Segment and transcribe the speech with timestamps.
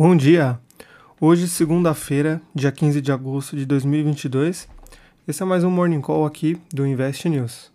[0.00, 0.60] Bom dia!
[1.20, 4.68] Hoje, segunda-feira, dia 15 de agosto de 2022,
[5.26, 7.72] esse é mais um Morning Call aqui do Invest News.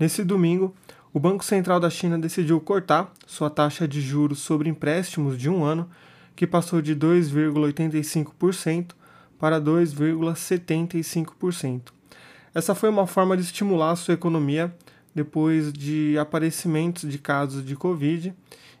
[0.00, 0.74] Nesse domingo,
[1.14, 5.62] o Banco Central da China decidiu cortar sua taxa de juros sobre empréstimos de um
[5.62, 5.88] ano,
[6.34, 8.96] que passou de 2,85%
[9.38, 11.97] para 2,75%.
[12.54, 14.74] Essa foi uma forma de estimular a sua economia
[15.14, 18.34] depois de aparecimentos de casos de Covid,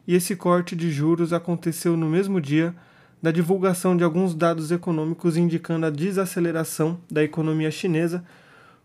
[0.06, 2.74] e esse corte de juros aconteceu no mesmo dia
[3.20, 8.24] da divulgação de alguns dados econômicos indicando a desaceleração da economia chinesa,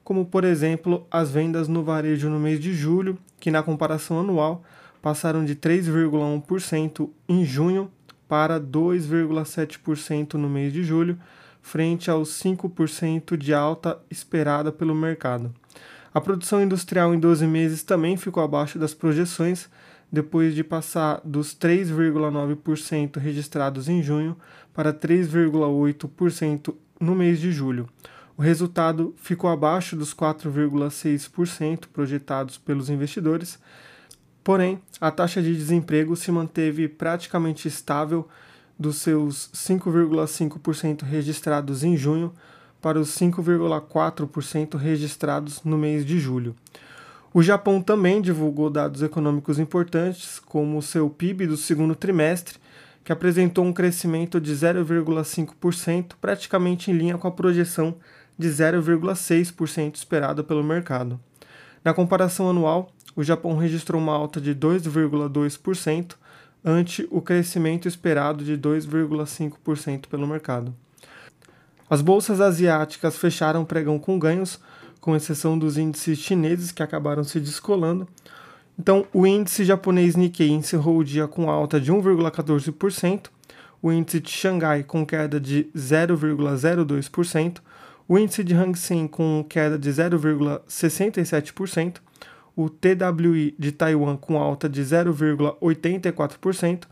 [0.04, 4.63] como por exemplo as vendas no varejo no mês de julho, que na comparação anual
[5.02, 7.90] passaram de 3,1% em junho
[8.27, 11.18] para 2,7% no mês de julho,
[11.63, 15.52] frente aos 5% de alta esperada pelo mercado.
[16.13, 19.68] A produção industrial em 12 meses também ficou abaixo das projeções,
[20.12, 24.38] depois de passar dos 3,9% registrados em junho
[24.71, 27.90] para 3,8% no mês de julho.
[28.38, 33.57] O resultado ficou abaixo dos 4,6% projetados pelos investidores,
[34.43, 38.27] porém, a taxa de desemprego se manteve praticamente estável
[38.84, 42.34] dos seus 5,5% registrados em junho
[42.81, 46.53] para os 5,4% registrados no mês de julho.
[47.34, 52.59] O Japão também divulgou dados econômicos importantes, como o seu PIB do segundo trimestre,
[53.05, 57.95] que apresentou um crescimento de 0,5%, praticamente em linha com a projeção
[58.37, 61.17] de 0,6% esperada pelo mercado.
[61.85, 66.16] Na comparação anual, o Japão registrou uma alta de 2,2%,
[66.64, 70.74] ante o crescimento esperado de 2,5% pelo mercado.
[71.90, 74.59] As bolsas asiáticas fecharam pregão com ganhos,
[75.00, 78.08] com exceção dos índices chineses que acabaram se descolando.
[78.80, 83.28] Então, o índice japonês Nikkei encerrou o dia com alta de 1,14%,
[83.81, 87.59] o índice de Xangai com queda de 0,02%,
[88.07, 91.97] o índice de Hang Seng com queda de 0,67%,
[92.56, 96.84] o TWI de Taiwan com alta de 0,84%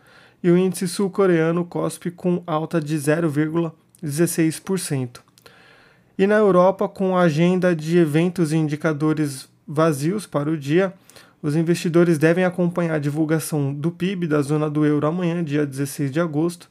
[0.44, 5.20] e o índice sul-coreano COSP com alta de 0,16%.
[6.18, 10.94] E na Europa, com a agenda de eventos e indicadores vazios para o dia,
[11.42, 16.12] os investidores devem acompanhar a divulgação do PIB da zona do euro amanhã, dia 16
[16.12, 16.70] de agosto,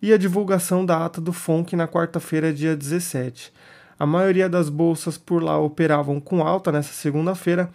[0.00, 3.52] e a divulgação da ata do FONC na quarta-feira, dia 17.
[3.98, 7.68] A maioria das bolsas por lá operavam com alta nessa segunda-feira,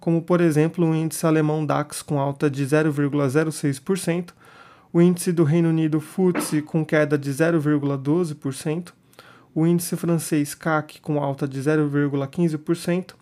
[0.00, 4.30] como por exemplo o índice alemão DAX com alta de 0,06%,
[4.92, 8.92] o índice do Reino Unido FTSE com queda de 0,12%,
[9.54, 13.14] o índice francês CAC com alta de 0,15%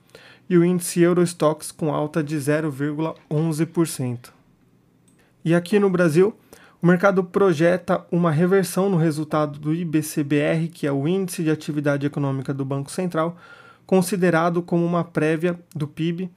[0.48, 4.30] e o índice Eurostox com alta de 0,11%.
[5.44, 6.36] E aqui no Brasil,
[6.80, 12.06] o mercado projeta uma reversão no resultado do IBCBR, que é o Índice de Atividade
[12.06, 13.36] Econômica do Banco Central,
[13.86, 16.30] considerado como uma prévia do PIB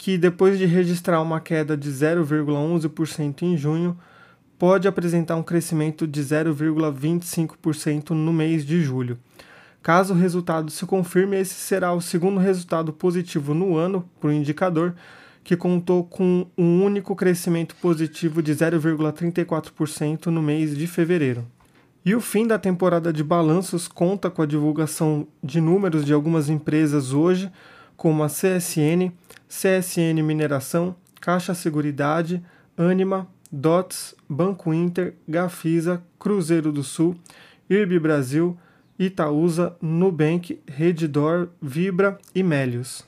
[0.00, 3.94] que depois de registrar uma queda de 0,11% em junho,
[4.58, 9.18] pode apresentar um crescimento de 0,25% no mês de julho.
[9.82, 14.32] Caso o resultado se confirme, esse será o segundo resultado positivo no ano para o
[14.32, 14.94] indicador,
[15.44, 21.46] que contou com um único crescimento positivo de 0,34% no mês de fevereiro.
[22.06, 26.48] E o fim da temporada de balanços conta com a divulgação de números de algumas
[26.48, 27.52] empresas hoje,
[28.00, 29.12] como a CSN,
[29.46, 32.42] CSN Mineração, Caixa Seguridade,
[32.74, 37.14] Anima, DOTS, Banco Inter, Gafisa, Cruzeiro do Sul,
[37.68, 38.56] IRB Brasil,
[38.98, 43.04] Itaúsa, Nubank, Redditor, Vibra e Melius.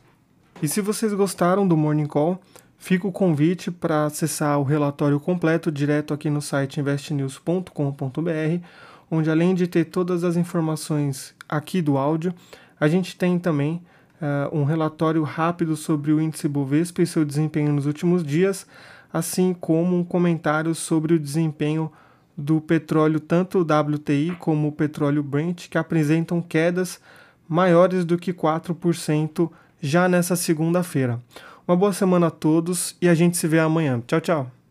[0.62, 2.38] E se vocês gostaram do Morning Call,
[2.76, 8.66] fica o convite para acessar o relatório completo direto aqui no site investnews.com.br,
[9.10, 12.34] onde além de ter todas as informações aqui do áudio,
[12.78, 13.80] a gente tem também
[14.22, 18.66] uh, um relatório rápido sobre o índice Bovespa e seu desempenho nos últimos dias,
[19.12, 21.90] assim como um comentário sobre o desempenho
[22.36, 27.00] do petróleo, tanto o WTI como o petróleo Brent, que apresentam quedas
[27.48, 29.50] maiores do que 4%
[29.80, 31.20] já nessa segunda-feira.
[31.66, 34.02] Uma boa semana a todos e a gente se vê amanhã.
[34.06, 34.61] Tchau, tchau.